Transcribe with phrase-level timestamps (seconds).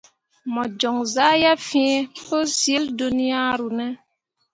[0.53, 3.87] Mo joŋ zah yeb fee pǝ syil dunyaru ne?